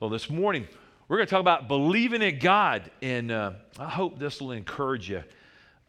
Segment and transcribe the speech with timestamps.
[0.00, 0.68] Well, this morning,
[1.08, 5.10] we're going to talk about believing in God, and uh, I hope this will encourage
[5.10, 5.24] you.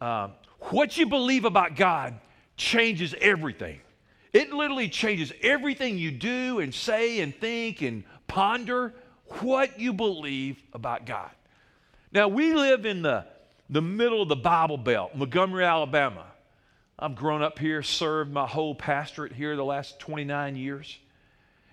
[0.02, 0.30] Uh,
[0.72, 2.16] what you believe about God
[2.58, 3.80] changes everything.
[4.34, 8.96] It literally changes everything you do and say and think and ponder
[9.42, 11.30] what you believe about God.
[12.12, 13.28] Now, we live in the,
[13.70, 16.26] the middle of the Bible Belt, Montgomery, Alabama.
[16.98, 20.98] I've grown up here, served my whole pastorate here the last 29 years.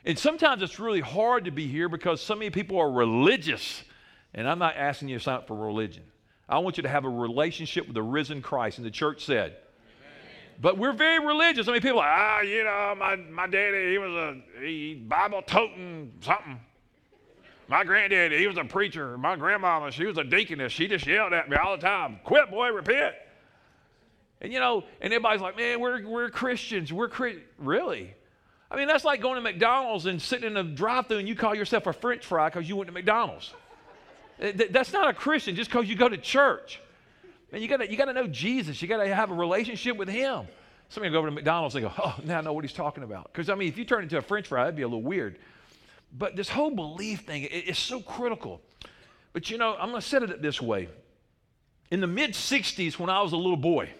[0.06, 3.82] And sometimes it's really hard to be here because so many people are religious.
[4.32, 6.04] And I'm not asking you to sign up for religion.
[6.48, 8.78] I want you to have a relationship with the risen Christ.
[8.78, 9.56] And the church said,
[10.60, 11.68] but we're very religious.
[11.68, 14.94] I mean, people are like, ah, you know, my, my daddy, he was a he
[14.94, 16.60] Bible toting something.
[17.68, 19.18] My granddaddy, he was a preacher.
[19.18, 20.72] My grandmama, she was a deaconess.
[20.72, 23.16] She just yelled at me all the time, quit, boy, repent.
[24.40, 26.92] And you know, and everybody's like, man, we're, we're Christians.
[26.92, 27.40] We're Chri-.
[27.58, 28.14] really.
[28.70, 31.54] I mean, that's like going to McDonald's and sitting in a drive-through and you call
[31.54, 33.52] yourself a French fry because you went to McDonald's.
[34.38, 36.80] That's not a Christian just because you go to church.
[37.52, 38.82] And you got you to know Jesus.
[38.82, 40.46] You got to have a relationship with Him.
[40.88, 43.32] Somebody go over to McDonald's and go, oh, now I know what he's talking about.
[43.32, 45.38] Because, I mean, if you turn into a French fry, that'd be a little weird.
[46.16, 48.60] But this whole belief thing is so critical.
[49.32, 50.88] But, you know, I'm going to set it this way.
[51.90, 53.90] In the mid 60s, when I was a little boy,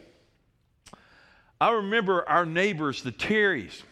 [1.61, 3.83] I remember our neighbors, the Terrys,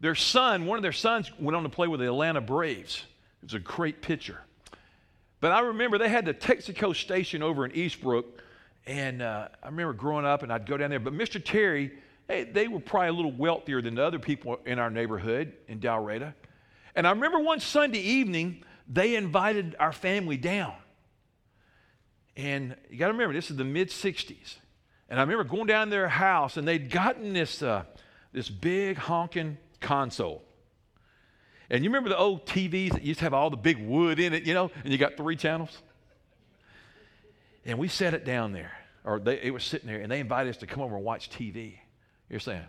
[0.00, 3.04] their son, one of their sons went on to play with the Atlanta Braves.
[3.42, 4.40] It was a great pitcher.
[5.40, 8.24] But I remember they had the Texaco station over in Eastbrook,
[8.86, 11.00] and uh, I remember growing up and I'd go down there.
[11.00, 11.42] But Mr.
[11.44, 11.92] Terry,
[12.26, 15.80] hey, they were probably a little wealthier than the other people in our neighborhood in
[15.80, 16.34] Dalraida.
[16.94, 20.74] And I remember one Sunday evening, they invited our family down.
[22.36, 24.56] And you got to remember, this is the mid 60s.
[25.08, 27.84] And I remember going down their house, and they'd gotten this, uh,
[28.32, 30.44] this big honking console.
[31.70, 34.32] And you remember the old TVs that used to have all the big wood in
[34.32, 35.76] it, you know, and you got three channels?
[37.64, 38.72] And we set it down there,
[39.04, 41.28] or they, it was sitting there, and they invited us to come over and watch
[41.28, 41.74] TV.
[42.30, 42.64] You're saying,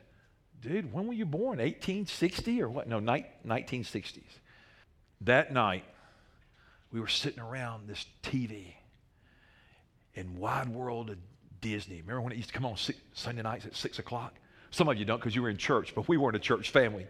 [0.61, 1.59] dude, when were you born?
[1.59, 2.87] 1860 or what?
[2.87, 4.23] No, ni- 1960s.
[5.21, 5.85] That night,
[6.91, 8.73] we were sitting around this TV
[10.15, 11.17] in Wide World of
[11.61, 12.01] Disney.
[12.01, 12.75] Remember when it used to come on
[13.13, 14.33] Sunday nights at 6 o'clock?
[14.71, 17.07] Some of you don't because you were in church, but we weren't a church family.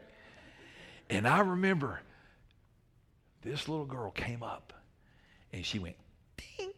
[1.10, 2.02] And I remember
[3.42, 4.74] this little girl came up
[5.52, 5.96] and she went
[6.38, 6.72] ding,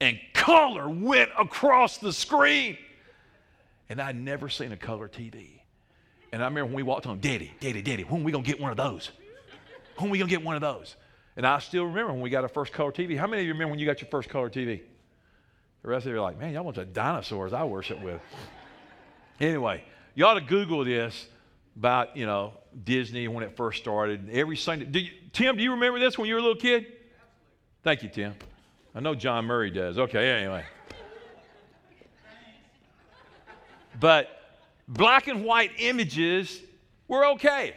[0.00, 2.76] and color went across the screen.
[3.88, 5.60] And I'd never seen a color TV.
[6.32, 8.72] And I remember when we walked home, Daddy, Daddy, Daddy, when we to get one
[8.72, 9.10] of those?
[9.98, 10.96] When we to get one of those?
[11.36, 13.16] And I still remember when we got our first color TV.
[13.16, 14.80] How many of you remember when you got your first color TV?
[15.82, 18.20] The rest of you are like, man, y'all want the dinosaurs I worship with.
[19.40, 21.28] Anyway, you ought to Google this
[21.76, 22.54] about, you know,
[22.84, 24.28] Disney when it first started.
[24.30, 24.84] Every Sunday.
[24.86, 26.86] Do you, Tim, do you remember this when you were a little kid?
[27.82, 28.34] Thank you, Tim.
[28.94, 29.98] I know John Murray does.
[29.98, 30.64] Okay, anyway.
[33.98, 34.28] But
[34.88, 36.60] black and white images
[37.08, 37.74] were okay.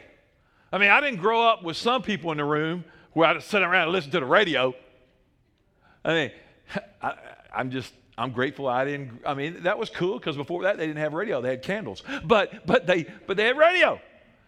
[0.72, 3.62] I mean, I didn't grow up with some people in the room where I'd sit
[3.62, 4.74] around and listen to the radio.
[6.04, 6.30] I mean,
[7.02, 7.14] I,
[7.54, 9.22] I'm just I'm grateful I didn't.
[9.24, 12.02] I mean, that was cool because before that they didn't have radio; they had candles.
[12.22, 13.92] But but they but they had radio,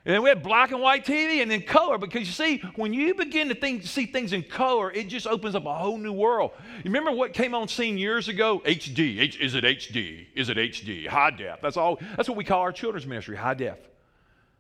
[0.05, 1.97] and then we had black and white TV, and then color.
[1.97, 5.55] Because you see, when you begin to think see things in color, it just opens
[5.55, 6.51] up a whole new world.
[6.77, 8.61] You remember what came on scene years ago?
[8.67, 9.21] HD.
[9.21, 10.27] H, is it HD?
[10.35, 11.07] Is it HD?
[11.07, 11.63] High def.
[11.63, 11.99] That's all.
[12.19, 13.79] That's what we call our children's ministry, high def,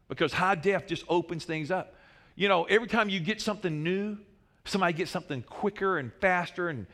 [0.09, 1.97] because high def just opens things up.
[2.34, 4.17] You know, every time you get something new,
[4.65, 6.87] somebody gets something quicker and faster and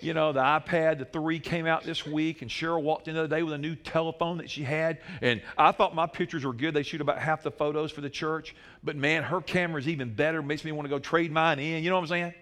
[0.00, 3.20] you know, the iPad, the 3 came out this week, and Cheryl walked in the
[3.20, 4.98] other day with a new telephone that she had.
[5.22, 6.74] And I thought my pictures were good.
[6.74, 8.54] They shoot about half the photos for the church.
[8.84, 10.42] But man, her camera's even better.
[10.42, 11.82] Makes me want to go trade mine in.
[11.82, 12.34] You know what I'm saying?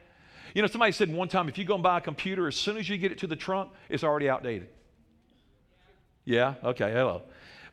[0.55, 2.77] You know, somebody said one time if you go and buy a computer, as soon
[2.77, 4.69] as you get it to the trunk, it's already outdated.
[6.25, 6.55] Yeah?
[6.65, 7.23] Okay, hello.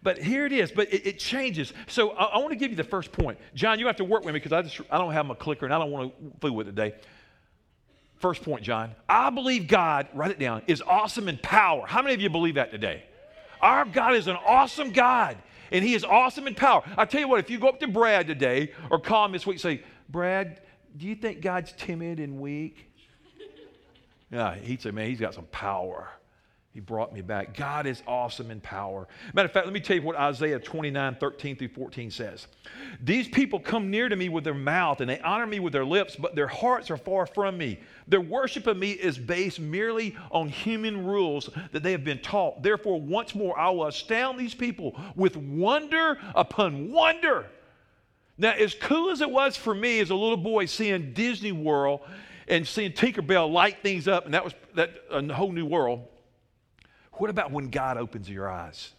[0.04, 1.74] But here it is, but it, it changes.
[1.88, 3.40] So I, I want to give you the first point.
[3.54, 5.66] John, you have to work with me because I, just, I don't have my clicker
[5.66, 6.96] and I don't want to fool with it today.
[8.22, 8.92] First point, John.
[9.10, 11.88] I believe God, write it down, is awesome in power.
[11.88, 13.04] How many of you believe that today?
[13.62, 15.38] Our God is an awesome God,
[15.72, 16.84] and He is awesome in power.
[16.98, 19.48] I tell you what, if you go up to Brad today or call him this
[19.48, 20.62] week, say, Brad,
[20.96, 22.92] do you think God's timid and weak?
[24.32, 26.08] Yeah, he'd say, man, he's got some power.
[26.74, 27.54] He brought me back.
[27.58, 29.06] God is awesome in power.
[29.34, 32.48] Matter of fact, let me tell you what Isaiah 29, 13 through 14 says.
[33.04, 35.84] These people come near to me with their mouth and they honor me with their
[35.84, 37.82] lips, but their hearts are far from me.
[38.08, 42.64] Their worship of me is based merely on human rules that they have been taught.
[42.64, 47.48] Therefore, once more, I will astound these people with wonder upon wonder.
[48.38, 52.00] Now, as cool as it was for me as a little boy seeing Disney World
[52.48, 56.08] and seeing Tinkerbell light things up, and that was that a whole new world.
[57.14, 58.94] What about when God opens your eyes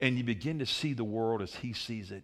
[0.00, 2.22] and you begin to see the world as He sees it?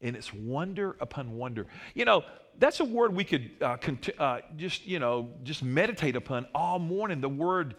[0.00, 1.66] And it's wonder upon wonder.
[1.94, 2.24] You know,
[2.58, 6.78] that's a word we could uh, cont- uh, just, you know, just meditate upon all
[6.78, 7.20] morning.
[7.20, 7.76] The word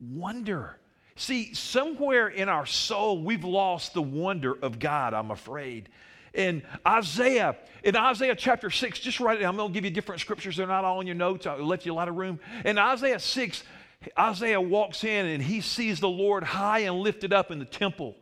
[0.00, 0.78] wonder.
[1.16, 5.90] See, somewhere in our soul, we've lost the wonder of God, I'm afraid.
[6.32, 9.50] In Isaiah, in Isaiah chapter 6, just write it down.
[9.50, 10.56] I'm going to give you different scriptures.
[10.56, 11.46] They're not all in your notes.
[11.46, 12.38] I'll let you a lot of room.
[12.64, 13.64] In Isaiah 6,
[14.18, 18.16] Isaiah walks in and he sees the Lord high and lifted up in the temple.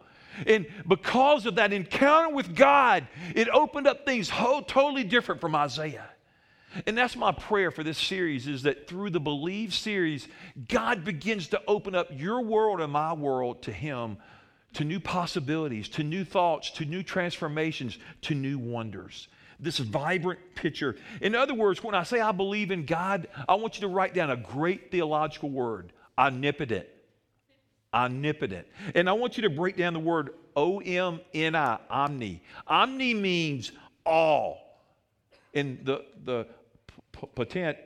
[0.47, 5.55] And because of that encounter with God, it opened up things whole, totally different from
[5.55, 6.09] Isaiah.
[6.87, 10.29] And that's my prayer for this series is that through the Believe series,
[10.69, 14.19] God begins to open up your world and my world to Him,
[14.75, 19.29] to new possibilities, to new thoughts, to new transformations, to new wonders.
[19.61, 20.97] This vibrant picture.
[21.21, 24.15] In other words, when I say I believe in God, I want you to write
[24.15, 26.87] down a great theological word omnipotent.
[27.93, 28.67] Omnipotent.
[28.95, 32.43] And I want you to break down the word O M N I, omni.
[32.67, 33.73] Omni means
[34.05, 34.81] all.
[35.55, 36.47] In the, the
[37.13, 37.79] potent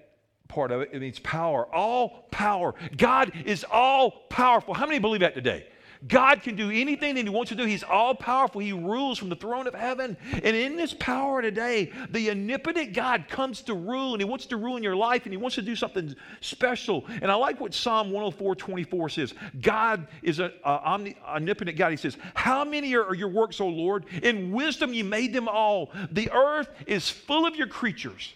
[0.49, 1.67] part of it, it means power.
[1.75, 2.75] All power.
[2.97, 4.75] God is all powerful.
[4.75, 5.69] How many believe that today?
[6.06, 7.64] God can do anything that He wants to do.
[7.64, 8.60] He's all powerful.
[8.60, 10.16] He rules from the throne of heaven.
[10.32, 14.56] And in this power today, the omnipotent God comes to rule and He wants to
[14.56, 17.04] rule in your life and He wants to do something special.
[17.20, 21.90] And I like what Psalm 104 24 says God is an omnipotent God.
[21.90, 24.04] He says, How many are your works, O Lord?
[24.22, 25.90] In wisdom you made them all.
[26.10, 28.32] The earth is full of your creatures.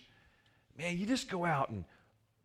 [0.78, 1.84] Man, you just go out and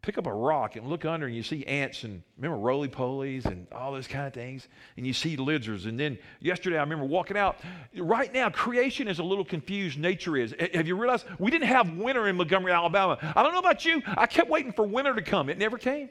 [0.01, 3.45] pick up a rock and look under and you see ants and remember roly polies
[3.45, 4.68] and all those kind of things?
[4.98, 5.86] And you see lizards.
[5.86, 7.59] And then yesterday i remember walking out.
[7.95, 10.56] Right now creation is a little confused nature is.
[10.74, 11.25] Have you realized?
[11.38, 13.18] We didn't have winter in montgomery alabama.
[13.36, 14.01] I don't know about you.
[14.07, 15.50] I kept waiting for winter to come.
[15.50, 16.09] It never came.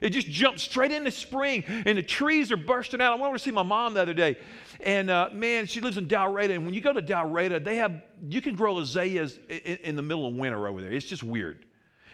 [0.00, 3.12] It just jumped straight into spring and the trees are bursting out.
[3.12, 4.36] I went over to see my mom the other day
[4.84, 8.00] and uh, man she lives in dalraida and when you go to dalraida they have
[8.28, 10.92] you can grow azaleas in, in the middle of winter over there.
[10.92, 11.66] It's just weird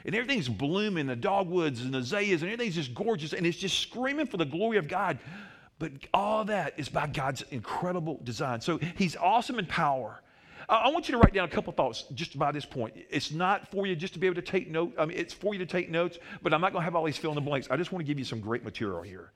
[0.07, 3.81] and everything's blooming, the dogwoods and the azaleas, and everything's just gorgeous, and it's just
[3.81, 5.19] screaming for the glory of God.
[5.79, 8.61] But all that is by God's incredible design.
[8.61, 10.23] So He's awesome in power.
[10.69, 12.95] I want you to write down a couple thoughts just by this point.
[13.11, 14.95] It's not for you just to be able to take notes.
[14.99, 17.05] I mean, it's for you to take notes, but I'm not going to have all
[17.05, 17.69] these fill in the blanks.
[17.71, 19.33] I just want to give you some great material here.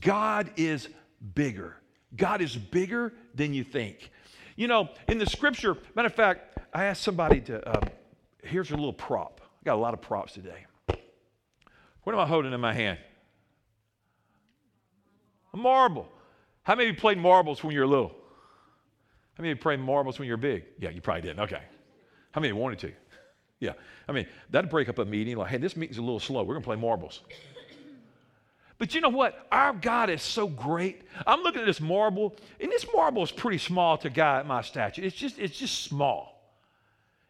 [0.00, 0.88] God is
[1.34, 1.76] bigger.
[2.16, 4.10] God is bigger than you think.
[4.56, 7.86] You know, in the scripture, matter of fact, I asked somebody to, uh,
[8.42, 9.41] here's a little prop.
[9.62, 10.66] I got a lot of props today.
[12.02, 12.98] What am I holding in my hand?
[15.54, 16.08] A marble.
[16.64, 18.08] How many of you played marbles when you were little?
[19.34, 20.64] How many of you played marbles when you were big?
[20.78, 21.40] Yeah, you probably didn't.
[21.40, 21.62] Okay.
[22.32, 22.92] How many wanted to?
[23.60, 23.74] Yeah.
[24.08, 26.42] I mean, that'd break up a meeting like, hey, this meeting's a little slow.
[26.42, 27.20] We're going to play marbles.
[28.78, 29.46] But you know what?
[29.52, 31.02] Our God is so great.
[31.24, 34.46] I'm looking at this marble, and this marble is pretty small to a guy at
[34.46, 35.02] my stature.
[35.02, 36.52] It's just, it's just small.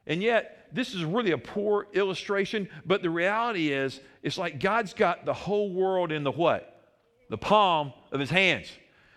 [0.06, 4.94] And yet, this is really a poor illustration, but the reality is, it's like God's
[4.94, 6.80] got the whole world in the what?
[7.28, 8.70] The palm of his hands.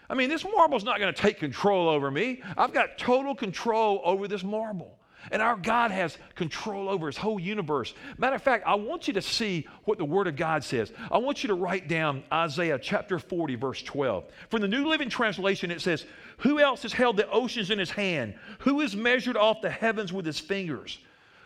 [0.10, 2.42] I mean, this marble's not going to take control over me.
[2.57, 5.00] I've got total control over this marble.
[5.31, 7.96] And our God has control over his whole universe.
[8.18, 10.91] Matter of fact, I want you to see what the Word of God says.
[11.12, 14.25] I want you to write down Isaiah chapter 40, verse 12.
[14.50, 16.06] From the New Living Translation, it says,
[16.39, 18.36] Who else has held the oceans in his hand?
[18.60, 21.00] Who has measured off the heavens with his fingers?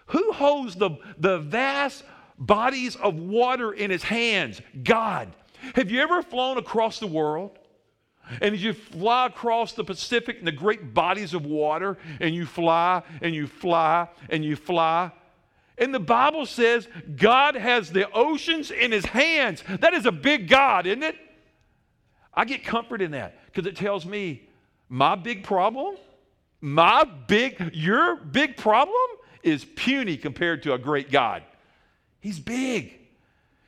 [0.10, 2.04] Who holds the, the vast
[2.38, 4.62] bodies of water in his hands?
[4.84, 5.34] God.
[5.76, 7.58] Have you ever flown across the world?
[8.42, 12.46] And as you fly across the Pacific and the great bodies of water, and you
[12.46, 15.12] fly and you fly and you fly.
[15.78, 19.64] And the Bible says God has the oceans in his hands.
[19.80, 21.16] That is a big God, isn't it?
[22.34, 24.48] I get comfort in that because it tells me
[24.90, 25.96] my big problem,
[26.62, 28.96] my big, your big problem
[29.44, 31.44] is puny compared to a great God.
[32.20, 32.94] He's big.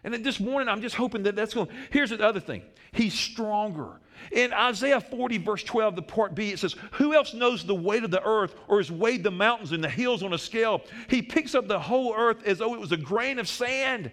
[0.04, 1.70] And this morning, I'm just hoping that that's going.
[1.92, 4.00] Here's the other thing He's stronger.
[4.32, 8.04] In Isaiah 40, verse 12, the part B, it says, Who else knows the weight
[8.04, 10.82] of the earth or has weighed the mountains and the hills on a scale?
[11.08, 14.12] He picks up the whole earth as though it was a grain of sand.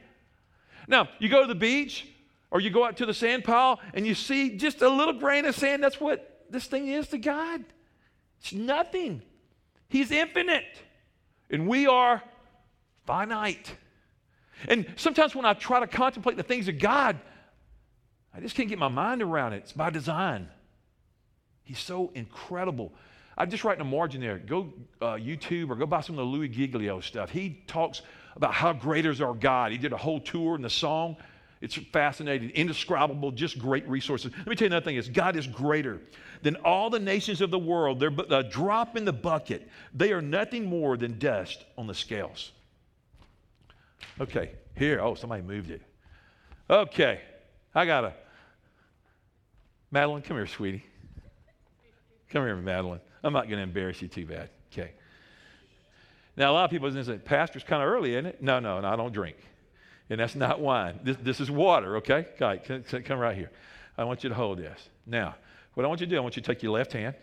[0.86, 2.08] Now, you go to the beach
[2.50, 5.44] or you go out to the sand pile and you see just a little grain
[5.44, 5.82] of sand.
[5.82, 7.64] That's what this thing is to God.
[8.40, 9.20] It's nothing.
[9.88, 10.64] He's infinite
[11.50, 12.22] and we are
[13.06, 13.74] finite.
[14.66, 17.18] And sometimes when I try to contemplate the things of God,
[18.34, 19.58] I just can't get my mind around it.
[19.58, 20.48] It's by design.
[21.64, 22.92] He's so incredible.
[23.36, 24.38] I just write in a margin there.
[24.38, 27.30] Go uh, YouTube or go buy some of the Louis Giglio stuff.
[27.30, 28.02] He talks
[28.34, 29.70] about how great is our God.
[29.72, 31.16] He did a whole tour in the song.
[31.60, 34.32] It's fascinating, indescribable, just great resources.
[34.36, 36.00] Let me tell you another thing is God is greater
[36.42, 37.98] than all the nations of the world.
[37.98, 39.68] They're a drop in the bucket.
[39.92, 42.52] They are nothing more than dust on the scales.
[44.20, 45.00] Okay, here.
[45.00, 45.82] Oh, somebody moved it.
[46.70, 47.20] Okay,
[47.74, 48.14] I got a.
[49.90, 50.84] Madeline, come here, sweetie.
[52.30, 53.00] Come here, Madeline.
[53.24, 54.50] I'm not going to embarrass you too bad.
[54.72, 54.92] Okay.
[56.36, 58.42] Now, a lot of people are going to say, Pastor's kind of early, isn't it?
[58.42, 59.36] No, no, no, I don't drink.
[60.10, 61.00] And that's not wine.
[61.02, 62.26] This, this is water, okay?
[62.40, 63.50] Right, come, come right here.
[63.96, 64.88] I want you to hold this.
[65.06, 65.34] Now,
[65.74, 67.14] what I want you to do, I want you to take your left hand.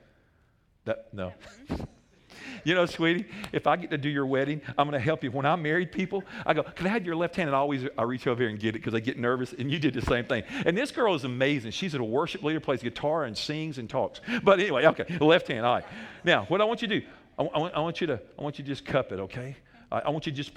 [0.86, 1.34] That, no.
[2.64, 5.32] you know, sweetie, if I get to do your wedding, I'm going to help you.
[5.32, 7.50] When I married people, I go, can I have your left hand?
[7.50, 9.54] And I always I reach over here and get it because I get nervous.
[9.54, 10.44] And you did the same thing.
[10.66, 11.72] And this girl is amazing.
[11.72, 14.22] She's a worship leader, plays guitar and sings and talks.
[14.44, 15.66] But anyway, okay, left hand.
[15.66, 15.86] All right.
[16.24, 17.08] Now, what I want you to do,
[17.40, 19.56] I, I, I want you to, I want you to just cup it, okay?
[19.92, 20.52] I, I want you to just.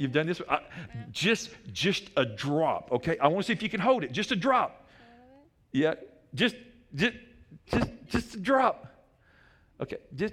[0.00, 0.40] You've done this?
[0.48, 0.60] I,
[1.10, 3.18] just, just a drop, okay?
[3.18, 4.12] I want to see if you can hold it.
[4.12, 4.88] Just a drop.
[5.72, 5.92] Yeah,
[6.34, 6.56] just,
[6.94, 7.12] just,
[7.70, 8.86] just, just a drop.
[9.78, 10.32] Okay, just,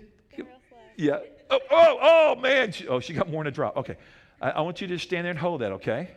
[0.96, 1.20] yeah.
[1.50, 2.72] Oh, oh, oh, man.
[2.72, 3.76] She, oh, she got more than a drop.
[3.76, 3.98] Okay.
[4.42, 5.92] I, I want you to stand there and hold that, okay?
[5.92, 6.12] okay.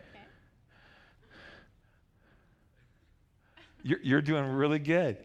[3.82, 5.16] You're, you're doing really good.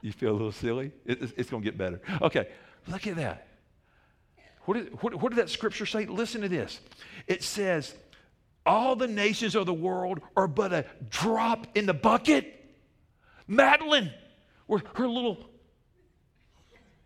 [0.00, 0.90] you feel a little silly?
[1.06, 2.00] It, it's, it's going to get better.
[2.20, 2.48] Okay,
[2.88, 3.46] look at that.
[4.64, 6.06] What did, what, what did that scripture say?
[6.06, 6.80] Listen to this.
[7.26, 7.94] It says,
[8.64, 12.50] All the nations of the world are but a drop in the bucket.
[13.46, 14.12] Madeline,
[14.68, 15.38] her, her little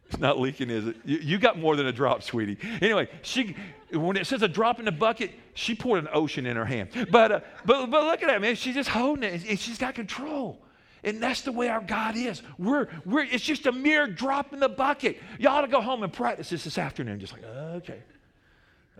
[0.08, 0.96] it's not leaking, is it?
[1.04, 2.56] You, you, got more than a drop, sweetie.
[2.80, 3.54] Anyway, she
[3.92, 6.88] when it says a drop in the bucket, she poured an ocean in her hand.
[7.10, 8.54] But uh, but but look at that, man.
[8.54, 10.62] She's just holding it, she's got control.
[11.04, 12.42] And that's the way our God is.
[12.58, 15.20] We're, we're, it's just a mere drop in the bucket.
[15.38, 17.20] You ought to go home and practice this this afternoon.
[17.20, 18.02] Just like, okay.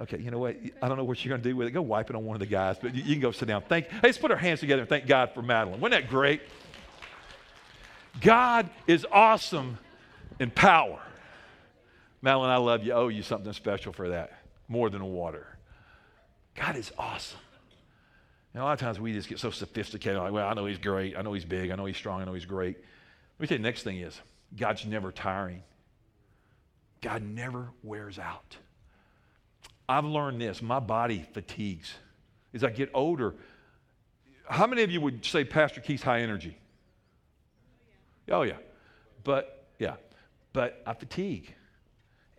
[0.01, 0.57] Okay, you know what?
[0.81, 1.73] I don't know what you're going to do with it.
[1.73, 3.63] Go wipe it on one of the guys, but you, you can go sit down.
[3.69, 5.81] Thank, hey, let's put our hands together and thank God for Madeline.
[5.81, 6.41] Wasn't that great?
[8.21, 9.79] God is awesome
[10.39, 11.01] in power.
[12.23, 12.93] Madeline, I love you.
[12.93, 15.59] I owe you something special for that, more than water.
[16.55, 17.39] God is awesome.
[18.55, 20.79] And a lot of times we just get so sophisticated, like, well, I know he's
[20.79, 21.17] great.
[21.17, 21.71] I know he's big.
[21.71, 22.23] I know he's strong.
[22.23, 22.77] I know he's great.
[22.77, 24.19] Let me tell you the next thing is
[24.57, 25.63] God's never tiring.
[27.01, 28.57] God never wears out.
[29.89, 31.95] I've learned this my body fatigues.
[32.55, 33.35] As I get older,
[34.49, 36.57] how many of you would say Pastor Keith's high energy?
[38.31, 38.57] Oh, yeah.
[39.25, 39.97] But, yeah.
[40.53, 41.55] But I fatigue.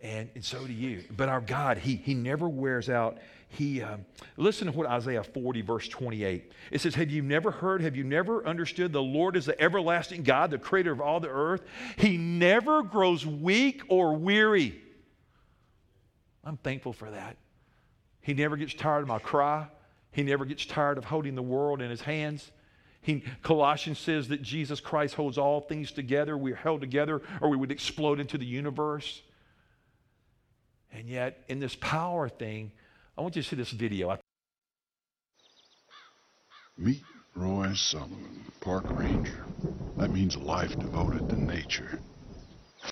[0.02, 1.04] And, and so do you.
[1.16, 3.18] But our God, He, he never wears out
[3.50, 4.04] he um,
[4.36, 8.04] listen to what isaiah 40 verse 28 it says have you never heard have you
[8.04, 11.62] never understood the lord is the everlasting god the creator of all the earth?
[11.96, 14.80] He never grows weak or weary.
[16.44, 17.36] I'm thankful for that.
[18.20, 19.66] He never gets tired of my cry.
[20.12, 22.50] He never gets tired of holding the world in his hands.
[23.02, 26.36] He, Colossians says that Jesus Christ holds all things together.
[26.36, 29.22] We're held together, or we would explode into the universe.
[30.92, 32.72] And yet, in this power thing,
[33.20, 34.18] I want you to see this video.
[36.78, 37.02] Meet
[37.36, 39.44] Roy Solomon, park ranger.
[39.98, 42.00] That means a life devoted to nature.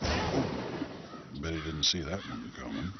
[0.03, 2.93] Bet he didn't see that one coming.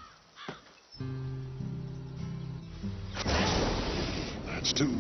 [4.47, 4.97] That's two.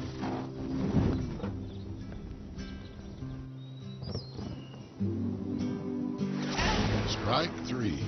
[7.08, 7.98] Strike three.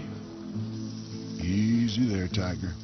[1.43, 2.75] Easy there, Tiger.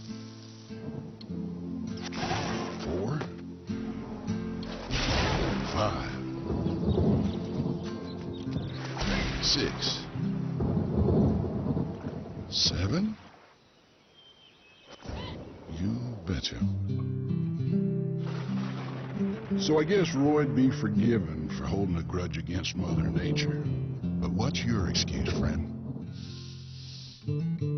[19.86, 23.62] Guess Roy'd be forgiven for holding a grudge against Mother Nature.
[24.02, 25.72] But what's your excuse, friend?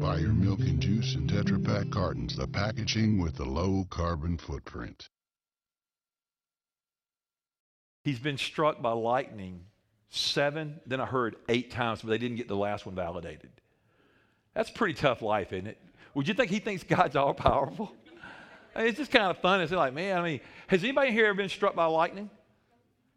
[0.00, 4.38] Buy your milk and juice in Tetra Pak cartons, the packaging with the low carbon
[4.38, 5.10] footprint.
[8.04, 9.64] He's been struck by lightning
[10.08, 13.50] seven, then I heard eight times, but they didn't get the last one validated.
[14.54, 15.78] That's pretty tough life, isn't it?
[16.14, 17.94] Would you think he thinks God's all powerful?
[18.78, 19.60] It's just kind of fun.
[19.60, 22.30] It's like, man, I mean, has anybody here ever been struck by lightning?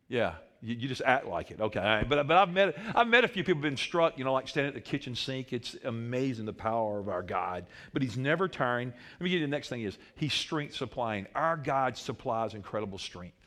[0.07, 1.61] Yeah, you, you just act like it.
[1.61, 4.47] Okay, but, but I've, met, I've met a few people been struck, you know, like
[4.47, 5.53] standing at the kitchen sink.
[5.53, 7.65] It's amazing the power of our God.
[7.93, 8.89] But he's never tiring.
[8.89, 11.27] Let me give you the next thing is he's strength supplying.
[11.35, 13.37] Our God supplies incredible strength.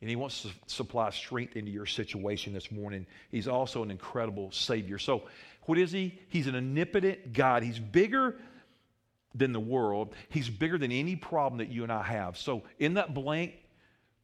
[0.00, 3.06] and He wants to supply strength into your situation this morning.
[3.30, 4.98] He's also an incredible Savior.
[4.98, 5.22] So,
[5.62, 6.18] what is He?
[6.28, 7.62] He's an omnipotent God.
[7.62, 8.36] He's bigger
[9.34, 12.36] than the world, He's bigger than any problem that you and I have.
[12.36, 13.54] So, in that blank,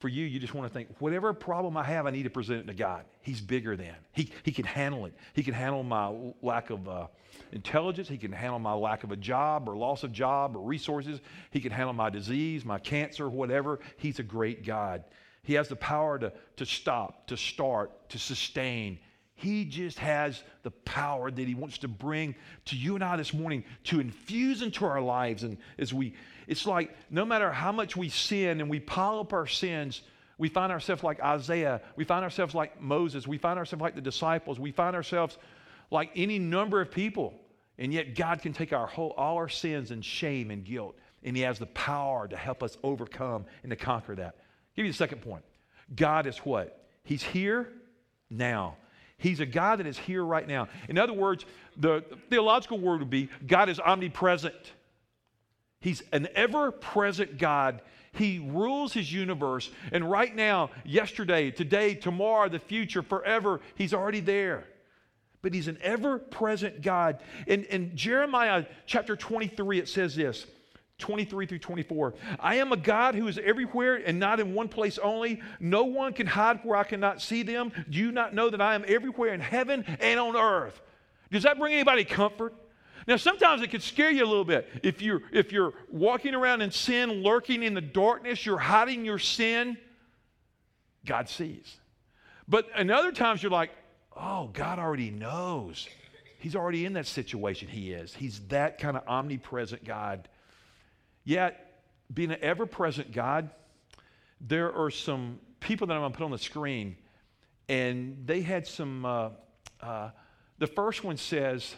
[0.01, 2.61] for you, you just want to think, whatever problem I have, I need to present
[2.61, 3.05] it to God.
[3.21, 3.95] He's bigger than.
[4.13, 5.13] He, he can handle it.
[5.35, 7.09] He can handle my lack of uh,
[7.53, 8.09] intelligence.
[8.09, 11.21] He can handle my lack of a job or loss of job or resources.
[11.51, 13.79] He can handle my disease, my cancer, whatever.
[13.99, 15.05] He's a great God.
[15.43, 19.01] He has the power to, to stop, to start, to sustain.
[19.41, 22.35] He just has the power that He wants to bring
[22.67, 25.45] to you and I this morning to infuse into our lives.
[25.45, 26.15] And as we,
[26.47, 30.03] it's like no matter how much we sin and we pile up our sins,
[30.37, 31.81] we find ourselves like Isaiah.
[31.97, 33.27] We find ourselves like Moses.
[33.27, 34.61] We find ourselves like the disciples.
[34.61, 35.39] We find ourselves
[35.91, 37.33] like any number of people.
[37.79, 41.35] And yet, God can take our whole, all our sins and shame and guilt, and
[41.35, 44.35] He has the power to help us overcome and to conquer that.
[44.35, 45.45] I'll give you the second point.
[45.97, 46.87] God is what?
[47.05, 47.73] He's here
[48.29, 48.77] now.
[49.21, 50.69] He's a God that is here right now.
[50.89, 51.45] In other words,
[51.77, 54.73] the theological word would be God is omnipresent.
[55.81, 57.83] He's an ever present God.
[58.13, 59.71] He rules his universe.
[59.93, 64.65] And right now, yesterday, today, tomorrow, the future, forever, he's already there.
[65.43, 67.23] But he's an ever present God.
[67.47, 70.47] In, in Jeremiah chapter 23, it says this
[71.01, 72.15] 23 through 24.
[72.39, 75.43] I am a God who is everywhere and not in one place only.
[75.59, 77.73] No one can hide where I cannot see them.
[77.89, 80.81] Do you not know that I am everywhere in heaven and on earth?
[81.33, 82.55] Does that bring anybody comfort?
[83.07, 84.69] Now, sometimes it could scare you a little bit.
[84.83, 89.19] If you're, if you're walking around in sin, lurking in the darkness, you're hiding your
[89.19, 89.79] sin,
[91.07, 91.77] God sees.
[92.47, 93.71] But in other times, you're like,
[94.15, 95.89] oh, God already knows.
[96.41, 97.69] He's already in that situation.
[97.69, 98.15] He is.
[98.15, 100.29] He's that kind of omnipresent God.
[101.31, 103.51] Yet, being an ever present God,
[104.41, 106.97] there are some people that I'm going to put on the screen,
[107.69, 109.07] and they had some.
[109.07, 109.29] Uh,
[109.81, 110.11] uh,
[110.59, 111.77] the first one says,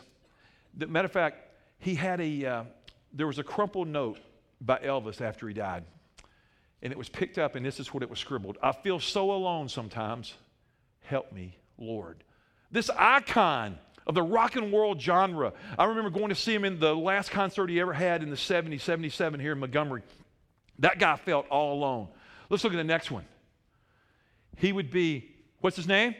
[0.79, 2.65] that, matter of fact, he had a, uh,
[3.13, 4.21] there was a crumpled note
[4.63, 5.85] by Elvis after he died.
[6.81, 9.33] And it was picked up, and this is what it was scribbled I feel so
[9.33, 10.33] alone sometimes.
[11.03, 12.25] Help me, Lord.
[12.71, 15.53] This icon of the rock and roll genre.
[15.79, 18.37] I remember going to see him in the last concert he ever had in the
[18.37, 20.03] 70s, 77 here in Montgomery.
[20.79, 22.09] That guy felt all alone.
[22.49, 23.25] Let's look at the next one.
[24.57, 26.15] He would be, what's his name?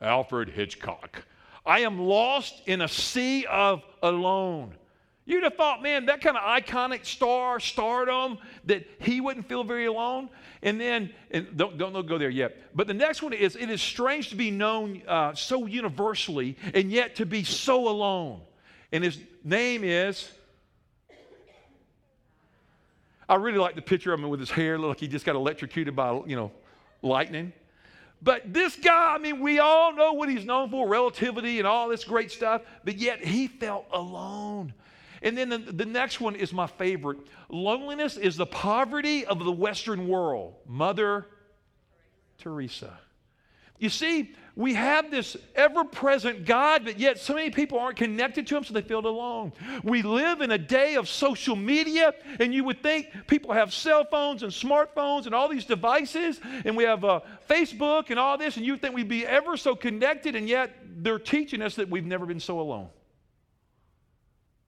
[0.00, 1.24] Alfred Hitchcock.
[1.64, 4.74] I am lost in a sea of alone.
[5.26, 9.86] You'd have thought, man, that kind of iconic star, stardom, that he wouldn't feel very
[9.86, 10.28] alone.
[10.62, 12.56] And then, and don't, don't go there yet.
[12.74, 16.90] But the next one is it is strange to be known uh, so universally and
[16.90, 18.40] yet to be so alone.
[18.92, 20.30] And his name is.
[23.28, 25.36] I really like the picture of him with his hair, look like he just got
[25.36, 26.50] electrocuted by, you know,
[27.00, 27.52] lightning.
[28.20, 31.88] But this guy, I mean, we all know what he's known for relativity and all
[31.88, 34.74] this great stuff, but yet he felt alone.
[35.22, 37.18] And then the, the, next one is my favorite.
[37.50, 40.54] Loneliness is the poverty of the Western world.
[40.66, 41.26] Mother
[42.38, 42.98] Teresa.
[43.78, 48.46] You see, we have this ever present God, but yet so many people aren't connected
[48.48, 49.52] to Him, so they feel alone.
[49.82, 54.04] We live in a day of social media, and you would think people have cell
[54.04, 58.58] phones and smartphones and all these devices, and we have uh, Facebook and all this,
[58.58, 62.04] and you'd think we'd be ever so connected, and yet they're teaching us that we've
[62.04, 62.88] never been so alone.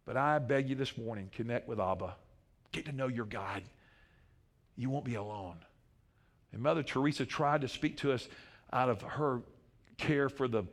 [0.05, 2.17] But I beg you this morning connect with Abba,
[2.73, 3.63] get to know your God.
[4.77, 5.59] You won't be alone.
[6.53, 8.29] And Mother Teresa tried to speak to us
[8.73, 9.43] out of her
[9.97, 10.65] care for the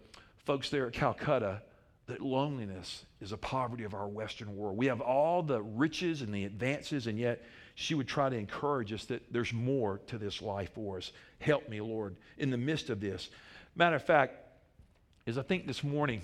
[0.46, 1.62] folks there at Calcutta
[2.08, 4.76] that loneliness is a poverty of our Western world.
[4.76, 7.44] We have all the riches and the advances, and yet
[7.76, 11.12] she would try to encourage us that there's more to this life for us.
[11.39, 13.30] Help me, Lord, in the midst of this.
[13.76, 14.36] Matter of fact,
[15.28, 16.24] is I think this morning,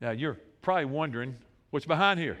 [0.00, 1.36] now you're probably wondering
[1.70, 2.38] what's behind here.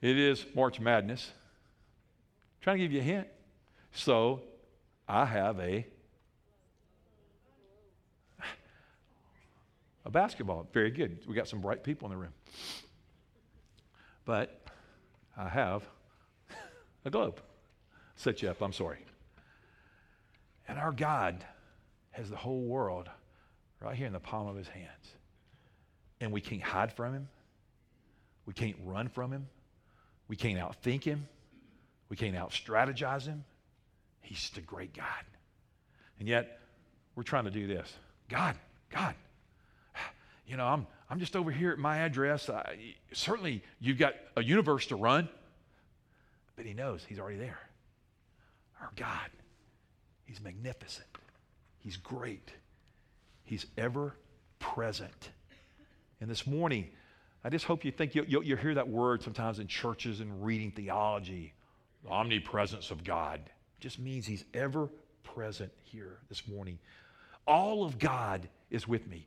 [0.00, 1.30] It is March Madness.
[1.30, 3.26] I'm trying to give you a hint.
[3.92, 4.42] So
[5.08, 5.86] I have a
[10.06, 10.68] a basketball.
[10.72, 11.18] Very good.
[11.26, 12.32] We got some bright people in the room.
[14.24, 14.62] But
[15.36, 15.82] I have
[17.04, 17.40] a globe.
[18.14, 19.04] Set you up, I'm sorry.
[20.68, 21.44] And our God
[22.12, 23.08] has the whole world
[23.80, 25.14] right here in the palm of his hands.
[26.20, 27.28] And we can't hide from him.
[28.46, 29.48] We can't run from him.
[30.28, 31.28] We can't outthink him.
[32.08, 33.44] We can't out strategize him.
[34.20, 35.06] He's just a great God.
[36.18, 36.60] And yet,
[37.14, 37.92] we're trying to do this
[38.28, 38.56] God,
[38.90, 39.14] God,
[40.46, 42.48] you know, I'm, I'm just over here at my address.
[42.48, 45.28] I, certainly, you've got a universe to run,
[46.54, 47.58] but He knows He's already there.
[48.80, 49.30] Our God,
[50.24, 51.06] He's magnificent,
[51.78, 52.52] He's great,
[53.46, 54.14] He's ever
[54.58, 55.30] present.
[56.20, 56.90] And this morning,
[57.42, 60.44] I just hope you think you'll, you'll, you'll hear that word sometimes in churches and
[60.44, 61.54] reading theology
[62.04, 63.40] the omnipresence of God.
[63.44, 64.90] It just means He's ever
[65.22, 66.78] present here this morning.
[67.46, 69.26] All of God is with me.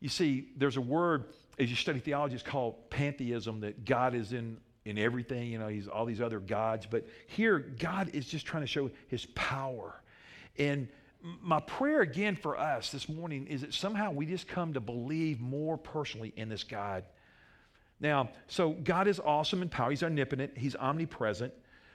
[0.00, 1.26] You see, there's a word
[1.60, 5.52] as you study theology, it's called pantheism, that God is in, in everything.
[5.52, 6.86] You know, He's all these other gods.
[6.90, 10.02] But here, God is just trying to show His power.
[10.58, 10.88] And
[11.22, 15.40] my prayer again for us this morning is that somehow we just come to believe
[15.40, 17.04] more personally in this God.
[18.00, 19.90] Now, so God is awesome in power.
[19.90, 20.56] He's omnipotent.
[20.56, 21.52] He's omnipresent.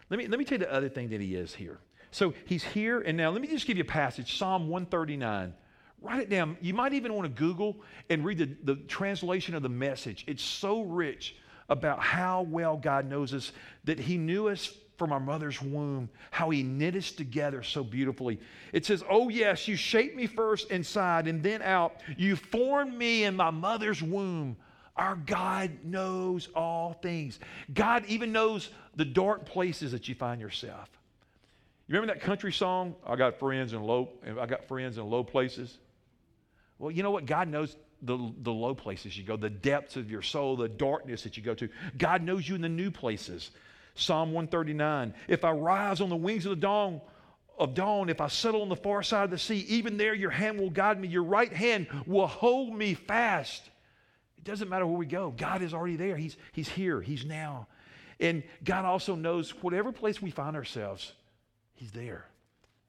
[0.09, 1.79] Let me, let me tell you the other thing that he is here.
[2.11, 5.53] So he's here, and now let me just give you a passage Psalm 139.
[6.01, 6.57] Write it down.
[6.61, 7.77] You might even want to Google
[8.09, 10.23] and read the, the translation of the message.
[10.27, 11.35] It's so rich
[11.67, 13.51] about how well God knows us,
[13.85, 18.39] that He knew us from our mother's womb, how He knit us together so beautifully.
[18.73, 22.01] It says, Oh, yes, you shaped me first inside and then out.
[22.17, 24.57] You formed me in my mother's womb.
[24.95, 27.39] Our God knows all things.
[27.73, 30.89] God even knows the dark places that you find yourself.
[31.87, 32.95] You remember that country song?
[33.05, 35.77] I got friends in low, I got friends in low places.
[36.79, 37.25] Well, you know what?
[37.25, 41.23] God knows the, the low places you go, the depths of your soul, the darkness
[41.23, 41.69] that you go to.
[41.97, 43.51] God knows you in the new places.
[43.95, 45.13] Psalm 139.
[45.27, 47.01] If I rise on the wings of the dawn,
[47.57, 50.31] of dawn, if I settle on the far side of the sea, even there your
[50.31, 51.07] hand will guide me.
[51.07, 53.63] Your right hand will hold me fast.
[54.37, 55.33] It doesn't matter where we go.
[55.35, 56.17] God is already there.
[56.17, 57.01] He's, he's here.
[57.01, 57.67] He's now.
[58.19, 61.13] And God also knows whatever place we find ourselves,
[61.73, 62.25] He's there.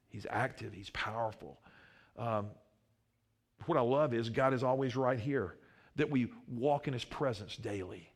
[0.09, 0.73] He's active.
[0.73, 1.59] He's powerful.
[2.17, 2.47] Um,
[3.65, 5.55] what I love is God is always right here,
[5.97, 8.09] that we walk in His presence daily.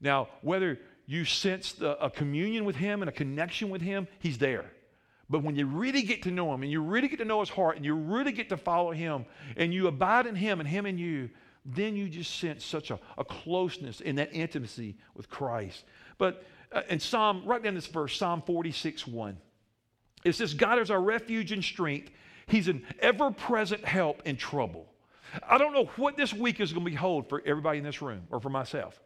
[0.00, 4.38] Now, whether you sense the, a communion with Him and a connection with Him, He's
[4.38, 4.70] there.
[5.28, 7.48] But when you really get to know Him and you really get to know His
[7.48, 10.86] heart and you really get to follow Him and you abide in Him and Him
[10.86, 11.30] in you,
[11.64, 15.84] then you just sense such a, a closeness in that intimacy with Christ.
[16.18, 19.36] But uh, in Psalm, write down this verse, Psalm 46 1.
[20.24, 22.10] It says, God is our refuge and strength.
[22.46, 24.86] He's an ever present help in trouble.
[25.48, 28.22] I don't know what this week is going to behold for everybody in this room
[28.30, 29.00] or for myself,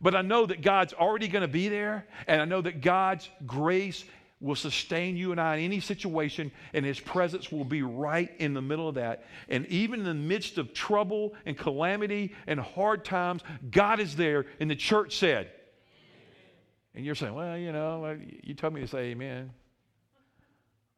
[0.00, 3.28] but I know that God's already going to be there, and I know that God's
[3.46, 4.04] grace
[4.40, 8.52] will sustain you and I in any situation, and His presence will be right in
[8.52, 9.24] the middle of that.
[9.48, 14.46] And even in the midst of trouble and calamity and hard times, God is there,
[14.60, 15.50] and the church said,
[16.94, 19.50] and you're saying, well, you know, you told me to say amen.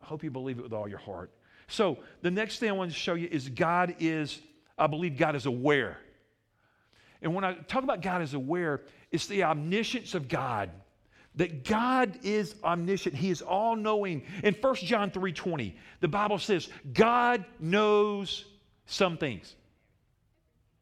[0.02, 1.30] I hope you believe it with all your heart.
[1.68, 4.40] So, the next thing I want to show you is God is,
[4.78, 5.98] I believe God is aware.
[7.22, 10.70] And when I talk about God is aware, it's the omniscience of God.
[11.36, 13.14] That God is omniscient.
[13.14, 14.22] He is all knowing.
[14.42, 18.46] In 1 John 3:20, the Bible says, God knows
[18.86, 19.54] some things.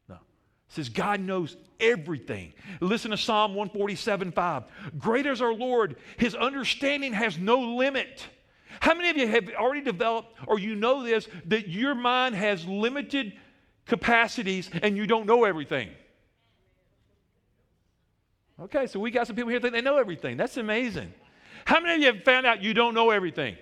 [0.07, 0.15] No.
[0.15, 0.21] It
[0.69, 2.53] says God knows everything.
[2.79, 4.63] Listen to Psalm 147 5.
[4.97, 8.25] Great is our Lord, his understanding has no limit.
[8.79, 12.65] How many of you have already developed, or you know this, that your mind has
[12.65, 13.33] limited
[13.85, 15.89] capacities and you don't know everything?
[18.61, 20.37] Okay, so we got some people here that they know everything.
[20.37, 21.13] That's amazing.
[21.65, 23.57] How many of you have found out you don't know everything?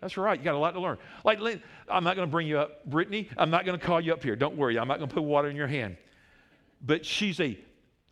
[0.00, 0.38] That's right.
[0.38, 0.98] You got a lot to learn.
[1.24, 1.40] Like,
[1.88, 3.28] I'm not going to bring you up, Brittany.
[3.36, 4.36] I'm not going to call you up here.
[4.36, 4.78] Don't worry.
[4.78, 5.96] I'm not going to put water in your hand.
[6.82, 7.58] But she's a,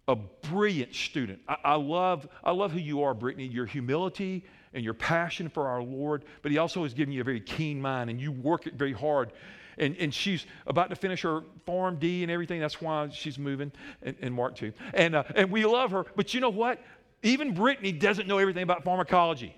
[0.09, 1.41] a brilliant student.
[1.47, 3.47] I, I love, I love who you are, Brittany.
[3.47, 7.25] Your humility, and your passion for our Lord, but He also has given you a
[7.25, 9.33] very keen mind and you work it very hard.
[9.79, 12.61] And, and she's about to finish her Pharm D and everything.
[12.61, 14.73] That's why she's moving, in, and Mark too.
[14.93, 16.05] And, uh, and we love her.
[16.17, 16.83] But you know what?
[17.23, 19.57] Even Brittany doesn't know everything about pharmacology.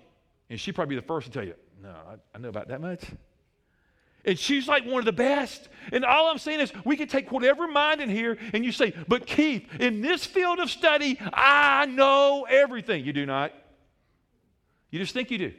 [0.49, 2.81] And she'd probably be the first to tell you, no, I, I know about that
[2.81, 3.03] much.
[4.25, 5.69] And she's like one of the best.
[5.91, 8.93] And all I'm saying is, we can take whatever mind in here and you say,
[9.07, 13.05] but Keith, in this field of study, I know everything.
[13.05, 13.53] You do not.
[14.89, 15.53] You just think you do.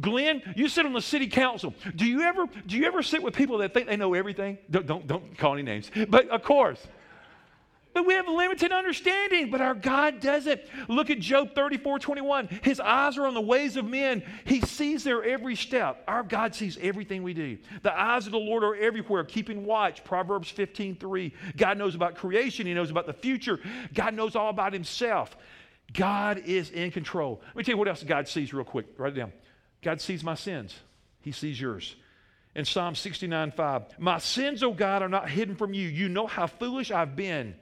[0.00, 1.74] Glenn, you sit on the city council.
[1.94, 4.58] Do you ever do you ever sit with people that think they know everything?
[4.70, 5.90] Don't don't, don't call any names.
[6.08, 6.80] But of course.
[7.94, 10.60] But we have limited understanding, but our God doesn't.
[10.86, 12.60] Look at Job 34 21.
[12.62, 14.22] His eyes are on the ways of men.
[14.44, 16.04] He sees their every step.
[16.06, 17.58] Our God sees everything we do.
[17.82, 20.04] The eyes of the Lord are everywhere, keeping watch.
[20.04, 21.34] Proverbs 15 3.
[21.56, 23.58] God knows about creation, He knows about the future.
[23.94, 25.36] God knows all about Himself.
[25.92, 27.40] God is in control.
[27.48, 28.86] Let me tell you what else God sees real quick.
[28.96, 29.32] Write it down.
[29.82, 30.74] God sees my sins,
[31.20, 31.96] He sees yours.
[32.54, 33.98] in Psalm 69 5.
[33.98, 35.88] My sins, O God, are not hidden from you.
[35.88, 37.54] You know how foolish I've been.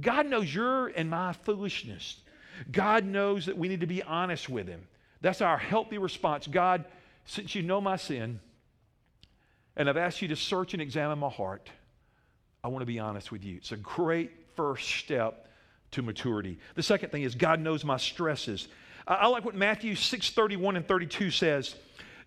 [0.00, 2.20] God knows your and my foolishness.
[2.70, 4.86] God knows that we need to be honest with Him.
[5.20, 6.46] That's our healthy response.
[6.46, 6.84] God,
[7.24, 8.40] since you know my sin,
[9.76, 11.70] and I've asked you to search and examine my heart,
[12.64, 13.56] I want to be honest with you.
[13.56, 15.48] It's a great first step
[15.92, 16.58] to maturity.
[16.74, 18.68] The second thing is God knows my stresses.
[19.06, 21.74] I, like what Matthew 6 31 and 32 says.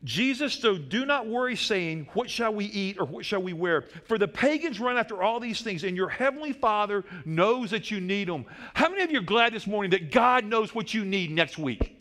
[0.06, 3.82] Jesus, so do not worry, saying, What shall we eat or what shall we wear?
[4.06, 8.00] For the pagans run after all these things, and your heavenly Father knows that you
[8.00, 8.46] need them.
[8.74, 11.58] How many of you are glad this morning that God knows what you need next
[11.58, 11.98] week?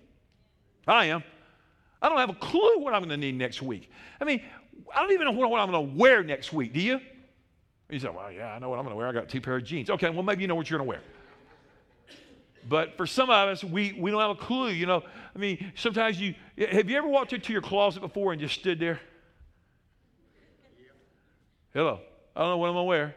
[0.87, 1.25] I am.
[2.01, 3.91] I don't have a clue what I'm going to need next week.
[4.21, 4.43] I mean,
[4.95, 6.73] I don't even know what I'm going to wear next week.
[6.73, 7.01] Do you?
[7.91, 9.09] You say, Well, yeah, I know what I'm going to wear.
[9.09, 9.91] I got two pair of jeans.
[9.91, 11.01] Okay, well, maybe you know what you're going to wear.
[12.67, 14.69] But for some of us, we, we don't have a clue.
[14.71, 15.03] You know,
[15.35, 18.79] I mean, sometimes you have you ever walked into your closet before and just stood
[18.79, 19.01] there?
[21.75, 22.01] Hello,
[22.35, 23.15] I don't know what I'm gonna wear.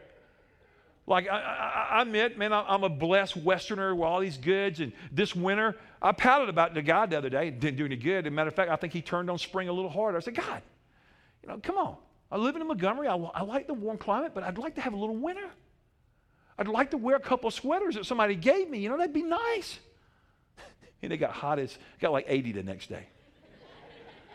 [1.06, 4.80] Like I, I, I admit, man, I'm a blessed Westerner with all these goods.
[4.80, 7.50] And this winter, I pouted about the God the other day.
[7.50, 8.26] Didn't do any good.
[8.26, 10.18] As a matter of fact, I think he turned on spring a little harder.
[10.18, 10.62] I said, God,
[11.42, 11.96] you know, come on.
[12.30, 13.08] I live in Montgomery.
[13.08, 15.50] I, I like the warm climate, but I'd like to have a little winter.
[16.58, 18.78] I'd like to wear a couple sweaters that somebody gave me.
[18.78, 19.78] You know, that'd be nice.
[21.02, 23.06] and it got hot as, got like 80 the next day.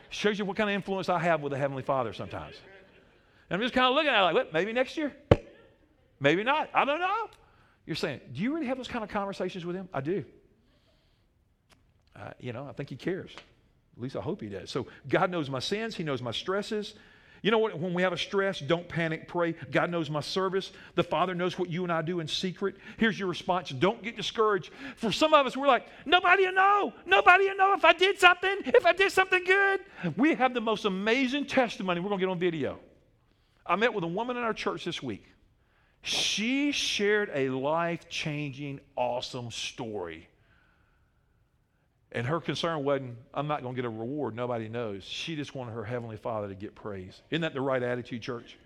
[0.10, 2.56] Shows you what kind of influence I have with the Heavenly Father sometimes.
[3.50, 5.14] And I'm just kind of looking at it like, what, maybe next year?
[6.20, 6.70] Maybe not.
[6.74, 7.30] I don't know.
[7.86, 9.88] You're saying, do you really have those kind of conversations with him?
[9.94, 10.26] I do.
[12.16, 13.32] Uh, you know, I think he cares.
[13.96, 14.70] At least I hope he does.
[14.70, 16.96] So God knows my sins, he knows my stresses,
[17.42, 17.80] you know what?
[17.80, 19.54] When we have a stress, don't panic, pray.
[19.72, 20.72] God knows my service.
[20.96, 22.76] The Father knows what you and I do in secret.
[22.98, 24.72] Here's your response don't get discouraged.
[24.96, 26.94] For some of us, we're like, nobody will know.
[27.06, 29.82] Nobody will know if I did something, if I did something good.
[30.16, 32.00] We have the most amazing testimony.
[32.00, 32.80] We're going to get on video.
[33.66, 35.26] I met with a woman in our church this week.
[36.02, 40.30] She shared a life changing, awesome story
[42.12, 44.36] and her concern wasn't, I'm not going to get a reward.
[44.36, 45.04] Nobody knows.
[45.04, 47.22] She just wanted her Heavenly Father to get praise.
[47.30, 48.58] Isn't that the right attitude, church?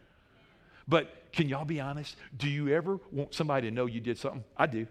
[0.87, 2.15] But can y'all be honest?
[2.37, 4.43] Do you ever want somebody to know you did something?
[4.57, 4.87] I do.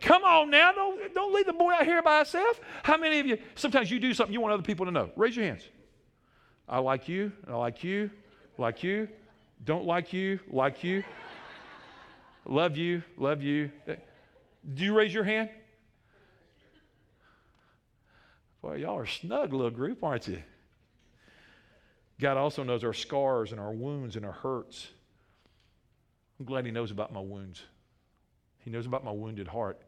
[0.00, 2.60] Come on now, don't, don't leave the boy out here by himself.
[2.82, 5.10] How many of you, sometimes you do something you want other people to know?
[5.14, 5.62] Raise your hands.
[6.68, 8.10] I like you, I like you,
[8.58, 9.08] like you,
[9.64, 11.04] don't like you, like you,
[12.46, 13.70] love you, love you.
[14.74, 15.50] Do you raise your hand?
[18.62, 20.42] Boy, y'all are snug little group, aren't you?
[22.20, 24.88] God also knows our scars and our wounds and our hurts.
[26.38, 27.62] I'm glad He knows about my wounds.
[28.58, 29.80] He knows about my wounded heart.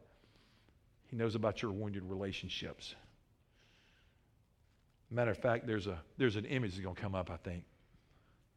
[1.07, 2.95] He knows about your wounded relationships.
[5.11, 7.63] Matter of fact, there's, a, there's an image that's going to come up, I think.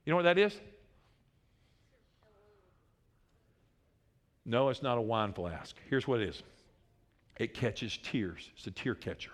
[0.07, 0.59] You know what that is?
[4.47, 5.77] No, it's not a wine flask.
[5.91, 6.43] Here's what it is
[7.39, 9.33] it catches tears, it's a tear catcher.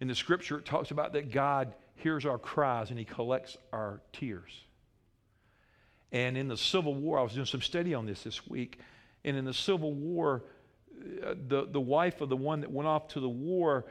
[0.00, 4.00] In the scripture, it talks about that God hears our cries and he collects our
[4.12, 4.64] tears.
[6.12, 8.80] And in the Civil War, I was doing some study on this this week,
[9.24, 10.42] and in the Civil War,
[11.24, 13.84] uh, the, the wife of the one that went off to the war,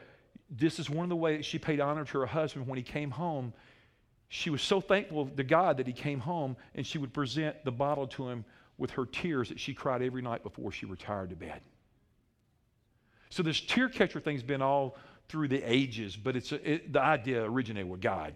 [0.50, 3.12] this is one of the ways she paid honor to her husband when he came
[3.12, 3.54] home.
[4.28, 7.72] She was so thankful to God that he came home, and she would present the
[7.72, 8.44] bottle to him
[8.78, 11.62] with her tears that she cried every night before she retired to bed.
[13.30, 14.98] So this tear catcher thing's been all
[15.30, 18.34] through the ages, but it's a, it, the idea originated with God.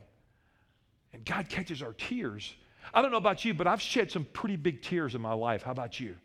[1.12, 2.54] And God catches our tears.
[2.94, 5.64] I don't know about you, but I've shed some pretty big tears in my life.
[5.64, 6.16] How about you?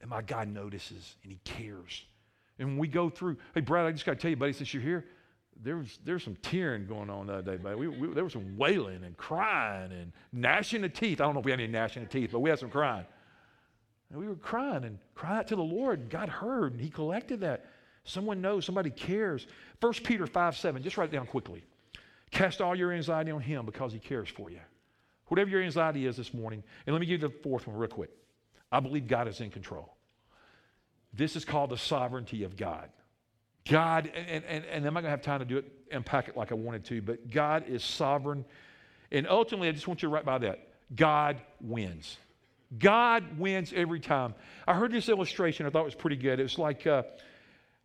[0.00, 2.04] And my God notices and He cares.
[2.58, 4.82] And we go through, hey, Brad, I just got to tell you, buddy, since you're
[4.82, 5.04] here,
[5.62, 7.76] there was, there was some tearing going on the other day, buddy.
[7.76, 11.20] We, we, there was some wailing and crying and gnashing of teeth.
[11.20, 13.06] I don't know if we had any gnashing of teeth, but we had some crying.
[14.10, 16.90] And we were crying and crying out to the Lord, and God heard, and He
[16.90, 17.66] collected that.
[18.06, 19.46] Someone knows, somebody cares.
[19.80, 21.62] 1 Peter 5 7, just write it down quickly.
[22.30, 24.60] Cast all your anxiety on him because he cares for you.
[25.26, 27.88] Whatever your anxiety is this morning, and let me give you the fourth one real
[27.88, 28.10] quick.
[28.70, 29.92] I believe God is in control.
[31.12, 32.90] This is called the sovereignty of God.
[33.68, 36.28] God, and, and, and I'm not going to have time to do it, and unpack
[36.28, 38.44] it like I wanted to, but God is sovereign.
[39.10, 42.18] And ultimately, I just want you to write by that God wins.
[42.78, 44.34] God wins every time.
[44.66, 46.38] I heard this illustration, I thought it was pretty good.
[46.38, 47.02] It was like, uh,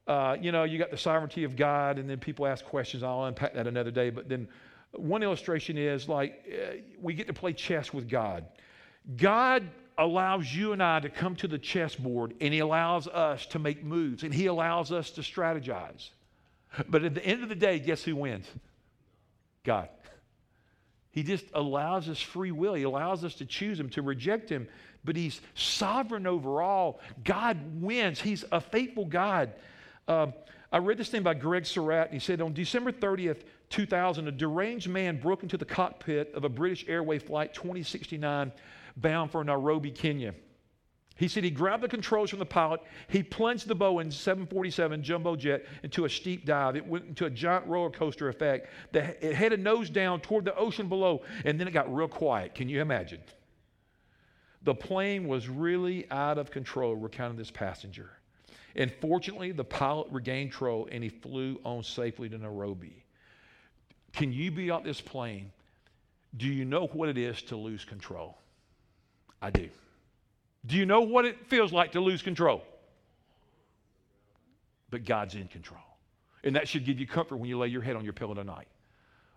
[0.08, 3.04] uh, you know, you got the sovereignty of God, and then people ask questions.
[3.04, 4.10] I'll unpack that another day.
[4.10, 4.48] But then
[4.94, 8.46] one illustration is like uh, we get to play chess with God.
[9.16, 13.60] God allows you and I to come to the chessboard, and He allows us to
[13.60, 16.10] make moves, and He allows us to strategize.
[16.88, 18.48] But at the end of the day, guess who wins?
[19.64, 19.90] God.
[21.12, 22.74] He just allows us free will.
[22.74, 24.68] He allows us to choose Him, to reject Him.
[25.04, 27.00] But He's sovereign over all.
[27.24, 28.22] God wins.
[28.22, 29.54] He's a faithful God.
[30.12, 30.34] Um,
[30.74, 34.32] I read this thing by Greg Surratt, and he said on December 30th, 2000, a
[34.32, 38.52] deranged man broke into the cockpit of a British Airway flight 2069
[38.98, 40.34] bound for Nairobi, Kenya.
[41.16, 42.82] He said he grabbed the controls from the pilot.
[43.08, 46.76] He plunged the Boeing 747 jumbo jet into a steep dive.
[46.76, 48.70] It went into a giant roller coaster effect.
[48.94, 52.56] it headed nose down toward the ocean below, and then it got real quiet.
[52.56, 53.22] Can you imagine?
[54.64, 58.10] The plane was really out of control, recounted this passenger.
[58.76, 63.04] And fortunately, the pilot regained control and he flew on safely to Nairobi.
[64.14, 65.52] Can you be on this plane?
[66.38, 68.38] Do you know what it is to lose control?
[69.42, 69.70] I do.
[70.66, 72.64] Do you know what it feels like to lose control?
[74.90, 75.82] But God's in control.
[76.44, 78.68] And that should give you comfort when you lay your head on your pillow tonight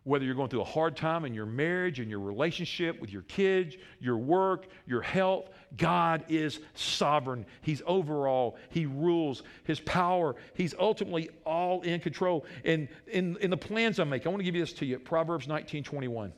[0.04, 3.22] whether you're going through a hard time in your marriage, in your relationship with your
[3.22, 7.46] kids, your work, your health, God is sovereign.
[7.62, 8.56] He's overall.
[8.68, 9.42] He rules.
[9.64, 12.44] His power, He's ultimately all in control.
[12.64, 14.98] And in, in the plans I make, I want to give you this to you
[14.98, 16.32] Proverbs 19 21.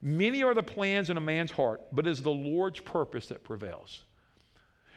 [0.00, 3.42] Many are the plans in a man's heart, but it is the Lord's purpose that
[3.42, 4.04] prevails.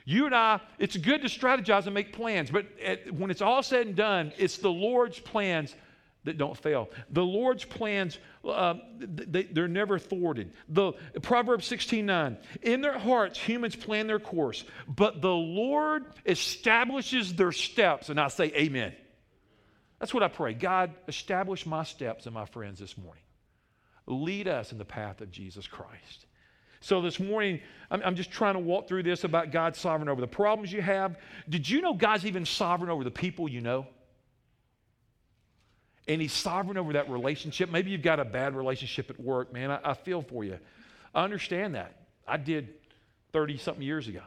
[0.06, 3.62] You and I, it's good to strategize and make plans, but at, when it's all
[3.62, 5.76] said and done, it's the Lord's plans
[6.24, 6.90] that don't fail.
[7.10, 10.54] The Lord's plans, uh, they, are never thwarted.
[10.70, 12.38] The Proverbs 16 9.
[12.62, 18.10] In their hearts, humans plan their course, but the Lord establishes their steps.
[18.10, 18.94] And I say, Amen.
[20.00, 20.54] That's what I pray.
[20.54, 23.22] God, establish my steps and my friends this morning.
[24.08, 26.26] Lead us in the path of Jesus Christ.
[26.80, 27.60] So this morning,
[27.92, 30.82] I'm, I'm just trying to walk through this about God's sovereign over the problems you
[30.82, 31.18] have.
[31.48, 33.86] Did you know God's even sovereign over the people you know?
[36.08, 37.70] And he's sovereign over that relationship.
[37.70, 39.72] Maybe you've got a bad relationship at work, man.
[39.72, 40.60] I, I feel for you.
[41.14, 41.96] I understand that.
[42.28, 42.70] I did
[43.34, 44.22] 30 something years ago.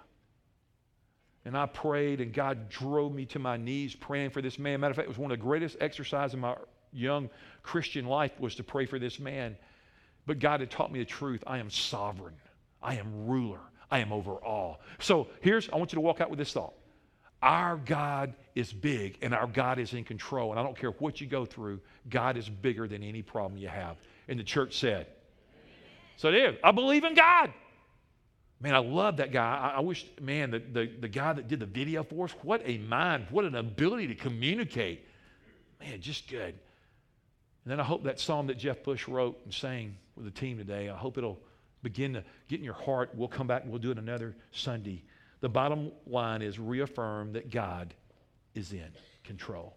[1.44, 4.80] And I prayed, and God drove me to my knees praying for this man.
[4.80, 6.56] Matter of fact, it was one of the greatest exercises in my
[6.92, 7.28] young
[7.62, 9.56] Christian life was to pray for this man.
[10.26, 11.44] But God had taught me the truth.
[11.46, 12.34] I am sovereign.
[12.82, 13.60] I am ruler.
[13.90, 14.80] I am over all.
[15.00, 16.74] So here's, I want you to walk out with this thought.
[17.44, 20.50] Our God is big and our God is in control.
[20.50, 23.68] And I don't care what you go through, God is bigger than any problem you
[23.68, 23.98] have.
[24.28, 25.07] And the church said,
[26.16, 26.57] So it is.
[26.64, 27.52] I believe in God.
[28.61, 29.72] Man, I love that guy.
[29.74, 32.62] I, I wish, man, the, the, the guy that did the video for us, what
[32.64, 35.07] a mind, what an ability to communicate.
[35.80, 36.54] Man, just good.
[37.64, 40.57] And then I hope that psalm that Jeff Bush wrote and sang with the team
[40.57, 41.40] today, I hope it'll
[41.83, 43.11] begin to get in your heart.
[43.14, 45.02] We'll come back and we'll do it another Sunday.
[45.44, 47.92] The bottom line is reaffirm that God
[48.54, 48.88] is in
[49.24, 49.76] control.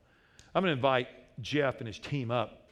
[0.56, 1.10] I'm going to invite
[1.42, 2.70] Jeff and his team up,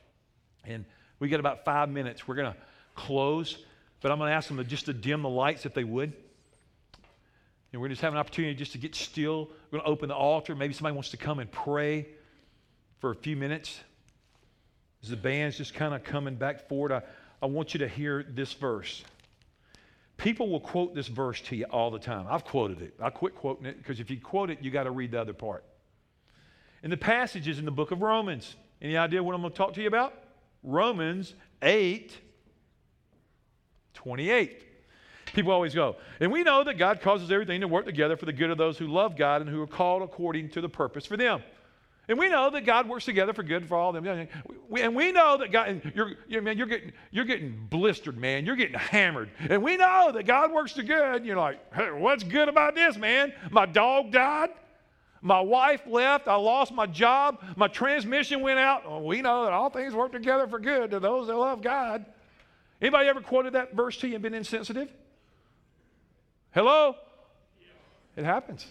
[0.64, 0.86] and
[1.20, 2.26] we got about five minutes.
[2.26, 2.58] We're going to
[2.96, 3.58] close,
[4.00, 6.14] but I'm going to ask them to just to dim the lights if they would.
[6.14, 6.14] And
[7.74, 9.50] we're going to just have an opportunity just to get still.
[9.72, 10.56] We're going to open the altar.
[10.56, 12.08] Maybe somebody wants to come and pray
[13.00, 13.78] for a few minutes.
[15.04, 17.02] As the band's just kind of coming back forward, I,
[17.42, 19.04] I want you to hear this verse.
[20.26, 22.26] People will quote this verse to you all the time.
[22.28, 22.96] I've quoted it.
[23.00, 25.34] I quit quoting it because if you quote it, you got to read the other
[25.34, 25.64] part.
[26.82, 28.56] And the passage is in the book of Romans.
[28.82, 30.16] Any idea what I'm going to talk to you about?
[30.64, 32.12] Romans 8
[33.94, 34.64] 28.
[35.36, 38.34] People always go, and we know that God causes everything to work together for the
[38.34, 41.18] good of those who love God and who are called according to the purpose for
[41.18, 41.44] them.
[42.08, 44.06] And we know that God works together for good for all them.
[44.06, 48.46] And we know that God, you're, you're, man, you're, getting, you're getting blistered, man.
[48.46, 49.32] You're getting hammered.
[49.40, 51.16] And we know that God works to good.
[51.16, 53.34] And You're like, hey, what's good about this, man?
[53.50, 54.50] My dog died.
[55.22, 56.28] My wife left.
[56.28, 57.44] I lost my job.
[57.56, 58.88] My transmission went out.
[58.88, 62.06] Well, we know that all things work together for good to those that love God.
[62.80, 64.92] Anybody ever quoted that verse to you and been insensitive?
[66.52, 66.96] Hello?
[68.16, 68.68] It happens.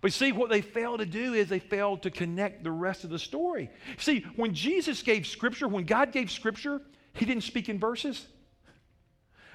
[0.00, 3.10] But see, what they failed to do is they failed to connect the rest of
[3.10, 3.70] the story.
[3.98, 6.80] See, when Jesus gave Scripture, when God gave Scripture,
[7.12, 8.26] He didn't speak in verses.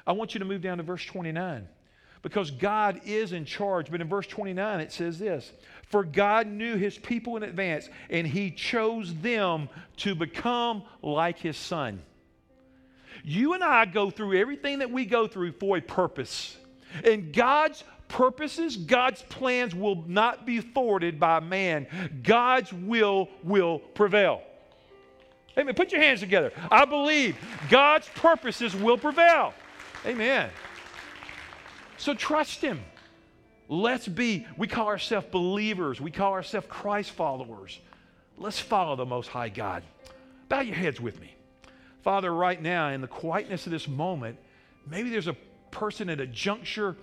[0.06, 1.68] I want you to move down to verse 29
[2.22, 3.90] because God is in charge.
[3.90, 5.52] But in verse 29, it says this
[5.88, 11.58] For God knew His people in advance, and He chose them to become like His
[11.58, 12.02] Son.
[13.24, 16.56] You and I go through everything that we go through for a purpose.
[17.04, 21.88] And God's purposes, God's plans will not be thwarted by man.
[22.24, 24.42] God's will will prevail.
[25.58, 25.74] Amen.
[25.76, 26.52] Put your hands together.
[26.70, 27.38] I believe
[27.70, 29.54] God's purposes will prevail.
[30.06, 30.50] Amen.
[31.98, 32.82] So trust Him.
[33.68, 37.80] Let's be, we call ourselves believers, we call ourselves Christ followers.
[38.38, 39.84] Let's follow the Most High God.
[40.50, 41.34] Bow your heads with me.
[42.04, 44.38] Father, right now, in the quietness of this moment,
[44.88, 45.36] maybe there's a
[45.72, 46.96] person at a juncture,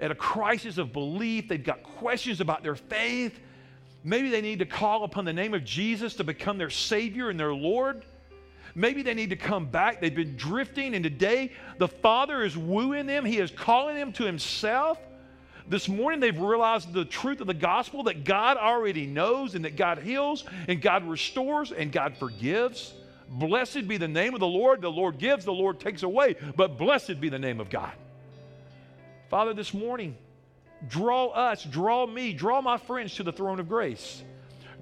[0.00, 1.48] at a crisis of belief.
[1.48, 3.38] They've got questions about their faith.
[4.04, 7.38] Maybe they need to call upon the name of Jesus to become their Savior and
[7.40, 8.04] their Lord.
[8.74, 10.00] Maybe they need to come back.
[10.00, 13.24] They've been drifting, and today the Father is wooing them.
[13.24, 14.98] He is calling them to Himself.
[15.68, 19.76] This morning they've realized the truth of the gospel that God already knows and that
[19.76, 22.92] God heals and God restores and God forgives.
[23.28, 24.82] Blessed be the name of the Lord.
[24.82, 27.92] The Lord gives, the Lord takes away, but blessed be the name of God.
[29.28, 30.16] Father, this morning,
[30.88, 34.22] draw us, draw me, draw my friends to the throne of grace.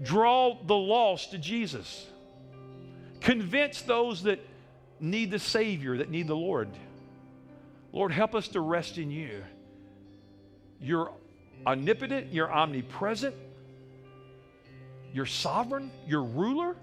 [0.03, 2.07] Draw the lost to Jesus.
[3.20, 4.40] Convince those that
[5.01, 6.68] need the Savior, that need the Lord.
[7.92, 9.42] Lord, help us to rest in you.
[10.80, 11.12] You're
[11.66, 13.34] omnipotent, you're omnipresent,
[15.12, 16.76] you're sovereign, you're ruler,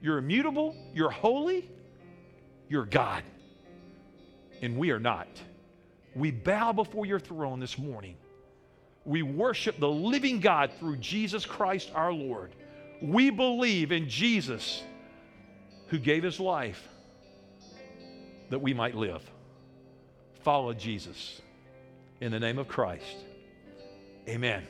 [0.00, 1.68] you're immutable, you're holy,
[2.68, 3.22] you're God.
[4.62, 5.28] And we are not.
[6.14, 8.16] We bow before your throne this morning.
[9.04, 12.54] We worship the living God through Jesus Christ our Lord.
[13.02, 14.82] We believe in Jesus
[15.88, 16.88] who gave his life
[18.50, 19.22] that we might live.
[20.42, 21.42] Follow Jesus
[22.20, 23.16] in the name of Christ.
[24.28, 24.66] Amen.